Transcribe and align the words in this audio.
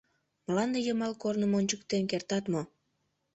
«Мланде 0.47 0.79
йымал 0.87 1.13
корным 1.21 1.51
ончыктен 1.59 2.03
кертат 2.11 2.45
мо?» 2.53 2.61